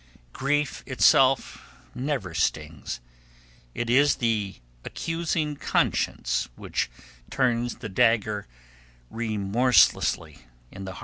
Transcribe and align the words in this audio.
Grief 0.33 0.81
itself 0.87 1.59
never 1.93 2.33
stings; 2.33 3.01
it 3.75 3.87
is 3.87 4.15
the 4.15 4.55
accusing 4.83 5.55
conscience 5.55 6.49
which 6.55 6.89
turns 7.29 7.75
the 7.75 7.89
dagger 7.89 8.47
remorselessly 9.11 10.39
in 10.71 10.85
the 10.85 10.93
heart. 10.93 10.99